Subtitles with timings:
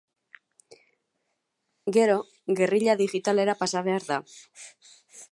[1.97, 2.15] Gero,
[2.61, 4.19] gerrilla digitalera pasa behar da.